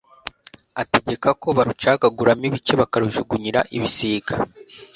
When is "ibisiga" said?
3.77-4.33